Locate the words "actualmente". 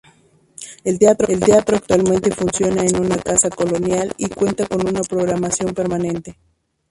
1.77-2.31